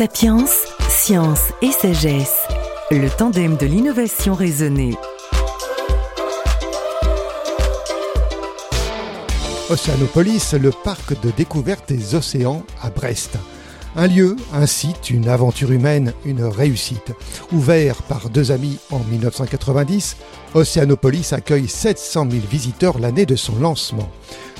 [0.00, 0.46] Sapiens,
[0.88, 2.48] science et sagesse,
[2.90, 4.94] le tandem de l'innovation raisonnée.
[9.68, 13.36] Océanopolis, le parc de découverte des océans à Brest.
[13.96, 17.12] Un lieu, un site, une aventure humaine, une réussite.
[17.52, 20.16] Ouvert par deux amis en 1990,
[20.54, 24.08] Océanopolis accueille 700 000 visiteurs l'année de son lancement.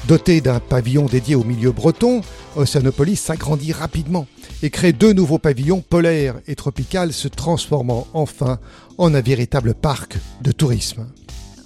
[0.09, 2.23] Doté d'un pavillon dédié au milieu breton,
[2.57, 4.27] Océanopolis s'agrandit rapidement
[4.63, 8.59] et crée deux nouveaux pavillons polaires et tropicales se transformant enfin
[8.99, 11.07] en un véritable parc de tourisme.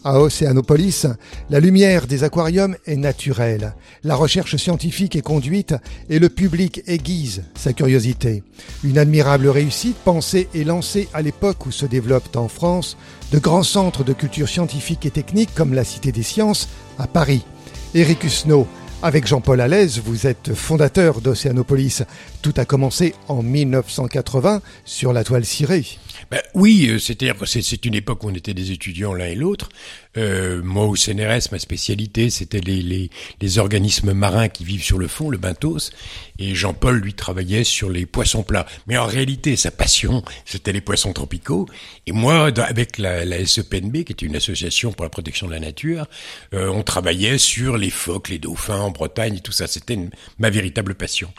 [0.06, 1.06] À Océanopolis,
[1.48, 3.72] la lumière des aquariums est naturelle,
[4.02, 5.74] la recherche scientifique est conduite
[6.10, 8.42] et le public aiguise sa curiosité.
[8.82, 12.98] Une admirable réussite pensée et lancée à l'époque où se développent en France
[13.32, 16.68] de grands centres de culture scientifique et technique comme la Cité des Sciences
[16.98, 17.42] à Paris.
[17.94, 18.66] Éric Husneau,
[19.02, 22.02] avec Jean-Paul Alès, vous êtes fondateur d'Océanopolis.
[22.42, 25.86] Tout a commencé en 1980 sur la toile cirée.
[26.30, 29.68] Ben, oui, euh, c'est-à-dire c'est une époque où on était des étudiants l'un et l'autre.
[30.16, 34.98] Euh, moi, au CNRS, ma spécialité, c'était les, les, les, organismes marins qui vivent sur
[34.98, 35.90] le fond, le benthos.
[36.38, 38.66] Et Jean-Paul, lui, travaillait sur les poissons plats.
[38.86, 41.66] Mais en réalité, sa passion, c'était les poissons tropicaux.
[42.06, 45.60] Et moi, avec la, la, SEPNB, qui est une association pour la protection de la
[45.60, 46.06] nature,
[46.52, 49.66] euh, on travaillait sur les phoques, les dauphins en Bretagne et tout ça.
[49.66, 49.98] C'était
[50.38, 51.32] ma véritable passion.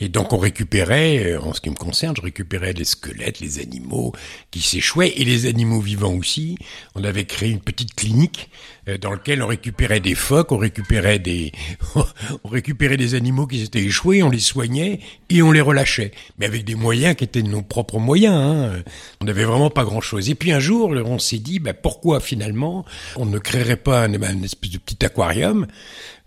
[0.00, 3.58] Et donc, on récupérait, euh, en ce qui me concerne, je récupérais les squelettes, les
[3.58, 4.12] animaux
[4.50, 6.56] qui s'échouaient et les animaux vivants aussi.
[6.94, 8.50] On avait créé une petite clinique
[8.96, 11.52] dans lequel on récupérait des phoques, on récupérait des,
[11.94, 16.46] on récupérait des animaux qui s'étaient échoués, on les soignait et on les relâchait, mais
[16.46, 18.34] avec des moyens qui étaient nos propres moyens.
[18.34, 18.82] Hein.
[19.20, 20.30] On n'avait vraiment pas grand-chose.
[20.30, 22.84] Et puis un jour, on s'est dit, bah, pourquoi finalement
[23.16, 25.66] on ne créerait pas un, un espèce de petit aquarium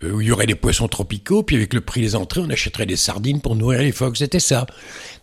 [0.04, 2.50] euh, où il y aurait des poissons tropicaux, puis avec le prix des entrées, on
[2.50, 4.16] achèterait des sardines pour nourrir les phoques.
[4.16, 4.66] C'était ça.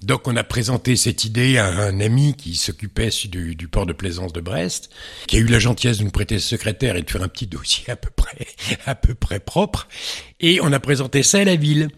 [0.01, 3.93] Donc on a présenté cette idée à un ami qui s'occupait du, du, port de
[3.93, 4.89] plaisance de Brest,
[5.27, 7.89] qui a eu la gentillesse de nous prêter secrétaire et de faire un petit dossier
[7.89, 8.47] à peu près,
[8.85, 9.87] à peu près propre.
[10.39, 11.89] Et on a présenté ça à la ville.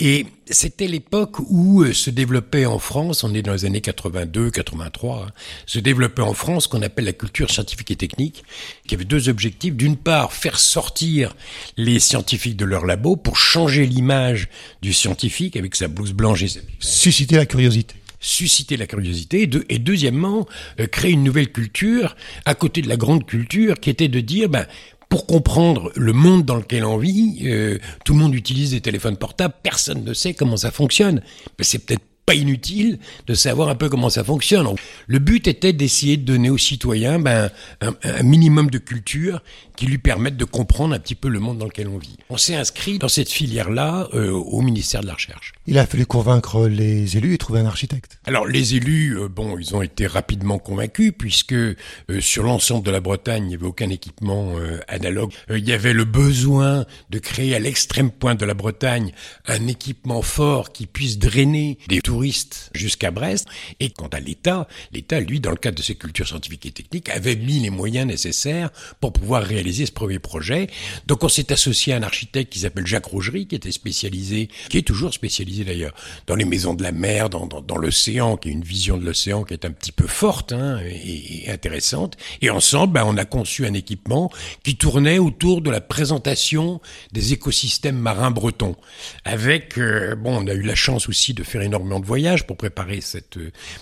[0.00, 4.52] Et c'était l'époque où euh, se développait en France, on est dans les années 82,
[4.52, 5.32] 83, hein,
[5.66, 8.44] se développait en France ce qu'on appelle la culture scientifique et technique,
[8.86, 9.74] qui avait deux objectifs.
[9.74, 11.34] D'une part, faire sortir
[11.76, 14.48] les scientifiques de leur labo pour changer l'image
[14.82, 16.48] du scientifique avec sa blouse blanche et
[16.78, 20.46] Susciter la curiosité susciter la curiosité et, deuxièmement
[20.80, 24.48] euh, créer une nouvelle culture à côté de la grande culture qui était de dire
[24.48, 24.66] ben
[25.08, 29.16] pour comprendre le monde dans lequel on vit, euh, tout le monde utilise des téléphones
[29.16, 31.22] portables, personne ne sait comment ça fonctionne.
[31.60, 34.68] C'est peut-être pas inutile de savoir un peu comment ça fonctionne.
[35.06, 37.50] Le but était d'essayer de donner aux citoyens ben,
[37.80, 39.42] un, minimum de culture
[39.78, 42.16] qui lui permette de comprendre un petit peu le monde dans lequel on vit.
[42.30, 45.52] On s'est inscrit dans cette filière-là euh, au ministère de la Recherche.
[45.68, 48.18] Il a fallu convaincre les élus et trouver un architecte.
[48.24, 51.76] Alors les élus, euh, bon, ils ont été rapidement convaincus puisque euh,
[52.18, 54.54] sur l'ensemble de la Bretagne, il n'y avait aucun équipement
[54.88, 55.30] analogue.
[55.48, 59.12] il y avait le besoin de créer à l'extrême pointe de la Bretagne
[59.46, 63.46] un équipement fort qui puisse drainer des touristes jusqu'à Brest.
[63.78, 67.10] Et quant à l'État, l'État, lui, dans le cadre de ses cultures scientifiques et techniques,
[67.10, 70.68] avait mis les moyens nécessaires pour pouvoir réaliser ce premier projet.
[71.06, 74.78] Donc on s'est associé à un architecte qui s'appelle Jacques Rougerie, qui était spécialisé, qui
[74.78, 75.94] est toujours spécialisé d'ailleurs,
[76.26, 79.54] dans les maisons de la mer, dans, l'océan, qui est une vision de l'océan qui
[79.54, 82.16] est un petit peu forte hein, et, intéressante.
[82.42, 84.30] Et ensemble, ben, on a conçu un équipement
[84.64, 86.80] qui tournait autour de la présentation
[87.12, 88.76] des écosystèmes marins bretons.
[89.24, 92.56] Avec, euh, bon, on a eu la chance aussi de faire énormément de voyage pour
[92.56, 93.38] préparer cette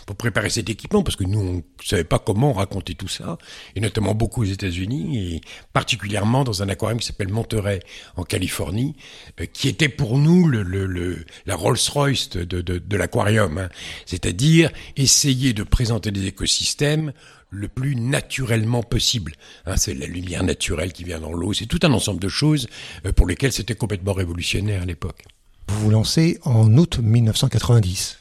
[0.07, 3.39] pour préparer cet équipement parce que nous on savait pas comment raconter tout ça
[3.75, 5.41] et notamment beaucoup aux États-Unis et
[5.77, 7.81] particulièrement dans un aquarium qui s'appelle Monterey
[8.17, 8.97] en Californie
[9.43, 13.69] euh, qui était pour nous le, le, le la Rolls-Royce de, de, de l'aquarium hein.
[14.07, 17.13] c'est-à-dire essayer de présenter des écosystèmes
[17.51, 19.35] le plus naturellement possible.
[19.67, 21.53] Hein, c'est la lumière naturelle qui vient dans l'eau.
[21.53, 22.69] C'est tout un ensemble de choses
[23.05, 25.25] euh, pour lesquelles c'était complètement révolutionnaire à l'époque.
[25.69, 28.19] Vous vous lancez en août 1990.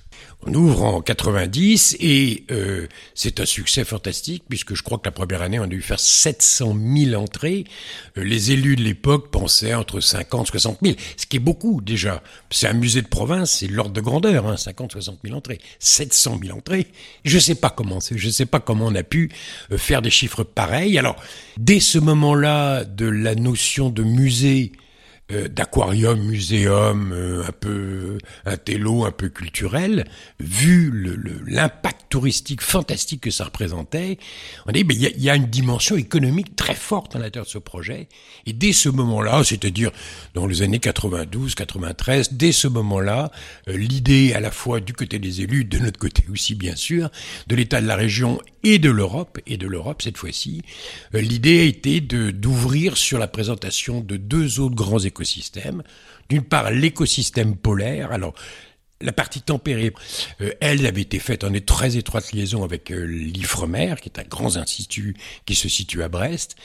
[0.48, 5.12] On ouvre en 90 et euh, c'est un succès fantastique puisque je crois que la
[5.12, 7.64] première année on a dû faire 700 000 entrées.
[8.18, 12.22] Euh, les élus de l'époque pensaient entre 50 60 000, ce qui est beaucoup déjà.
[12.52, 16.40] C'est un musée de province, c'est l'ordre de grandeur, hein, 50 60 000 entrées, 700
[16.44, 16.88] 000 entrées.
[17.24, 19.32] Je sais pas comment, je sais pas comment on a pu
[19.72, 21.00] euh, faire des chiffres pareils.
[21.00, 21.16] Alors
[21.58, 24.74] dès ce moment-là de la notion de musée
[25.31, 30.06] euh, d'aquarium, muséum, euh, un peu un télo, un peu culturel,
[30.39, 30.94] vu
[31.48, 34.19] l'impact touristique fantastique que ça représentait,
[34.68, 38.07] on dit il y, a une dimension économique très forte à l'intérieur de ce projet.
[38.45, 39.89] Et dès ce moment-là, c'est-à-dire
[40.36, 43.31] dans les années 92, 93, dès ce moment-là,
[43.68, 47.10] euh, l'idée à la fois du côté des élus, de notre côté aussi bien sûr,
[47.48, 50.62] de l'État de la région et de l'Europe, et de l'Europe cette fois-ci,
[51.13, 55.04] l'idée a été d'ouvrir sur la présentation de deux autres grands
[56.30, 58.12] D'une part, l'écosystème polaire.
[58.12, 58.34] Alors,
[59.02, 59.94] la partie tempérée,
[60.42, 64.24] euh, elle avait été faite en très étroite liaison avec euh, l'IFREMER, qui est un
[64.24, 65.16] grand institut
[65.46, 66.56] qui se situe à Brest.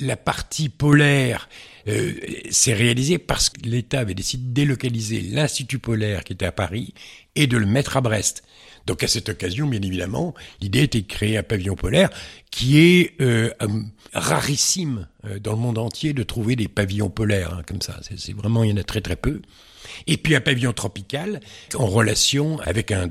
[0.00, 1.48] La partie polaire
[1.86, 2.14] euh,
[2.50, 6.94] s'est réalisée parce que l'État avait décidé de délocaliser l'Institut polaire qui était à Paris
[7.36, 8.42] et de le mettre à Brest.
[8.86, 12.10] Donc à cette occasion, bien évidemment, l'idée était de créer un pavillon polaire
[12.50, 13.50] qui est euh,
[14.12, 18.00] rarissime euh, dans le monde entier de trouver des pavillons polaires hein, comme ça.
[18.16, 19.40] C'est vraiment, il y en a très très peu.
[20.06, 21.40] Et puis un pavillon tropical
[21.74, 23.10] en relation avec un,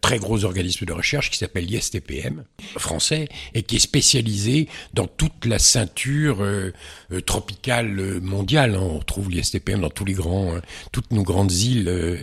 [0.00, 2.44] très gros organisme de recherche qui s'appelle l'ISTPM,
[2.76, 6.72] français, et qui est spécialisé dans toute la ceinture euh,
[7.12, 8.74] euh, tropicale mondiale.
[8.74, 8.80] Hein.
[8.82, 10.62] On trouve l'ISTPM dans tous les grands, hein,
[10.92, 12.18] toutes nos grandes îles euh,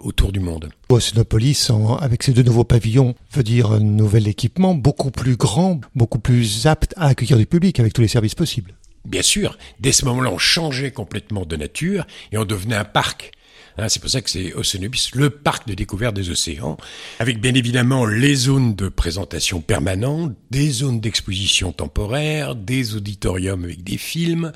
[0.00, 0.70] autour du monde.
[0.88, 1.70] Océanopolis,
[2.00, 6.66] avec ces deux nouveaux pavillons, veut dire un nouvel équipement beaucoup plus grand, beaucoup plus
[6.66, 8.74] apte à accueillir du public avec tous les services possibles.
[9.04, 13.32] Bien sûr, dès ce moment-là, on changeait complètement de nature et on devenait un parc.
[13.78, 16.76] Hein, c'est pour ça que c'est Oceanubis, le parc de découverte des océans,
[17.18, 23.82] avec bien évidemment les zones de présentation permanente, des zones d'exposition temporaire, des auditoriums avec
[23.82, 24.52] des films,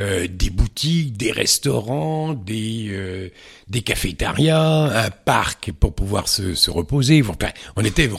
[0.00, 3.30] euh, des boutiques, des restaurants, des euh,
[3.84, 7.22] cafétérias, un parc pour pouvoir se, se reposer.
[7.76, 8.10] on était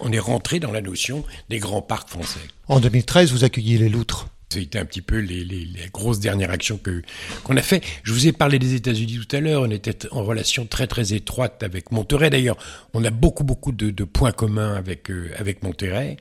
[0.00, 2.40] on est rentré dans la notion des grands parcs français.
[2.68, 4.28] En 2013, vous accueilliez les loutres.
[4.50, 7.02] C'était un petit peu les, les, les, grosses dernières actions que
[7.44, 7.84] qu'on a fait.
[8.02, 9.62] Je vous ai parlé des États-Unis tout à l'heure.
[9.62, 12.30] On était en relation très très étroite avec Monterey.
[12.30, 12.56] D'ailleurs,
[12.94, 16.16] on a beaucoup beaucoup de, de points communs avec euh, avec Monterey.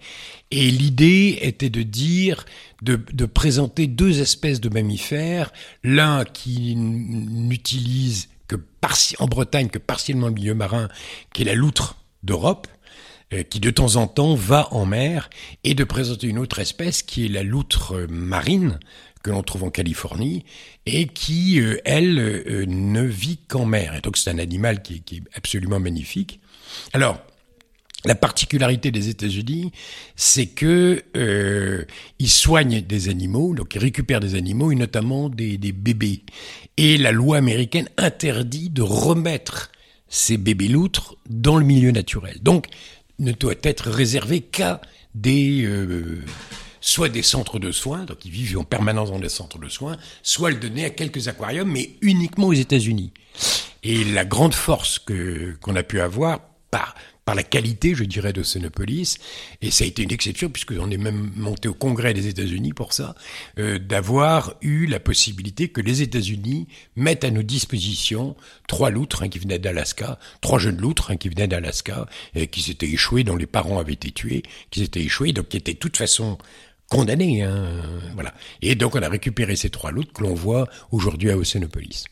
[0.51, 2.45] Et l'idée était de dire
[2.81, 5.53] de, de présenter deux espèces de mammifères.
[5.83, 8.57] L'un qui n'utilise que
[9.19, 10.89] en Bretagne que partiellement le milieu marin,
[11.33, 12.67] qui est la loutre d'Europe
[13.49, 15.29] qui de temps en temps va en mer,
[15.63, 18.79] et de présenter une autre espèce qui est la loutre marine,
[19.27, 20.45] que l'on trouve en Californie,
[20.85, 23.95] et qui, euh, elle, euh, ne vit qu'en mer.
[23.95, 26.39] Et donc c'est un animal qui, qui, est absolument magnifique.
[26.93, 27.19] Alors,
[28.05, 29.71] la particularité des États-Unis,
[30.15, 31.83] c'est que euh,
[32.19, 36.21] ils soignent des animaux, donc ils récupèrent des animaux, et notamment des, des bébés.
[36.77, 39.71] Et la loi américaine interdit de remettre
[40.07, 42.37] ces bébés loutres dans le milieu naturel.
[42.41, 42.67] Donc,
[43.19, 44.81] ne doit être réservé qu'à
[45.15, 46.23] des euh,
[46.81, 49.97] soit des centres de soins, donc ils vivent en permanence dans des centres de soins,
[50.23, 53.11] soit le donner à quelques aquariums, mais uniquement aux États-Unis.
[53.83, 56.39] Et la grande force que qu'on a pu avoir
[56.71, 56.95] par
[57.27, 59.17] par la qualité, je dirais, de Sonopolis,
[59.61, 62.93] et ça a été une exception puisqu'on est même monté au Congrès des États-Unis pour
[62.93, 63.15] ça,
[63.59, 68.37] euh, d'avoir eu la possibilité que les États-Unis mettent à nos dispositions
[68.69, 72.61] trois loutres hein, qui venaient d'Alaska, trois jeunes loutres hein, qui venaient d'Alaska, et qui
[72.61, 75.79] s'étaient échoués, dont les parents avaient été tués, qui s'étaient échoués, donc qui étaient de
[75.79, 76.37] toute façon
[76.87, 77.43] condamnés.
[77.43, 77.81] Hein,
[78.13, 78.33] voilà.
[78.61, 82.05] Et donc on a récupéré ces trois loutres que l'on voit aujourd'hui à Océanopolis.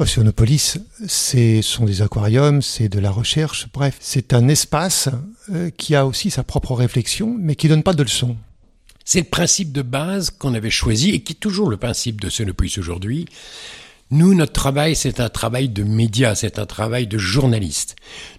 [0.00, 5.10] Oceanopolis, ce sont des aquariums, c'est de la recherche, bref, c'est un espace
[5.50, 8.34] euh, qui a aussi sa propre réflexion, mais qui donne pas de leçons.
[9.04, 12.28] C'est le principe de base qu'on avait choisi et qui est toujours le principe de
[12.28, 13.26] Oceanopolis aujourd'hui.
[14.10, 17.96] Nous, notre travail, c'est un travail de média, c'est un travail de journaliste.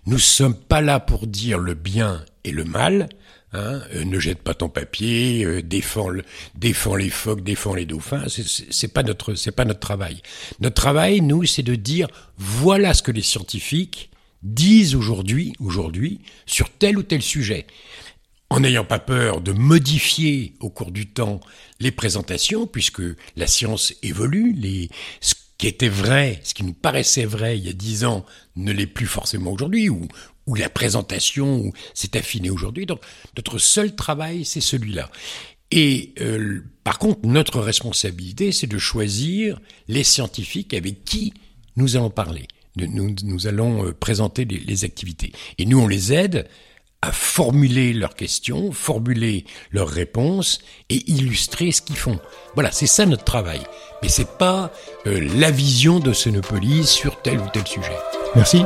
[0.08, 3.08] Nous sommes pas là pour dire le bien et le mal,
[3.54, 6.24] Hein, euh, ne jette pas ton papier, euh, défends, le,
[6.56, 8.24] défends les phoques, défends les dauphins.
[8.30, 10.22] C'est pas notre, pas notre travail.
[10.62, 14.10] Notre travail, nous, c'est de dire voilà ce que les scientifiques
[14.42, 17.68] disent aujourd'hui, aujourd'hui, sur tel ou tel sujet,
[18.50, 21.42] en n'ayant pas peur de modifier au cours du temps
[21.82, 23.04] les présentations, puisque
[23.36, 24.90] la science évolue, les,
[25.62, 28.26] qui était vrai, ce qui nous paraissait vrai il y a dix ans,
[28.56, 30.08] ne l'est plus forcément aujourd'hui, ou,
[30.48, 32.88] où la présentation s'est affinée aujourd'hui.
[32.88, 33.00] Donc
[33.38, 35.12] notre seul travail, c'est celui-là.
[35.70, 41.32] Et euh, par contre, notre responsabilité, c'est de choisir les scientifiques avec qui
[41.76, 42.48] nous allons parler.
[42.76, 45.32] Nous, nous allons euh, présenter les, activités.
[45.60, 46.48] Et nous, on les aide
[47.02, 52.20] à formuler leurs questions, formuler leurs réponses et illustrer ce qu'ils font.
[52.54, 53.62] Voilà, c'est ça notre travail.
[54.04, 54.72] Mais c'est pas
[55.08, 57.98] euh, la vision de Sonopolis sur tel ou tel sujet.
[58.36, 58.64] Merci.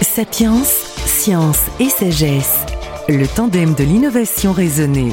[0.00, 2.60] Sapiens, science et sagesse,
[3.08, 5.12] le tandem de l'innovation raisonnée.